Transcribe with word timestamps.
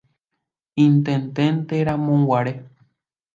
Intendenteramoguare. 0.85 2.53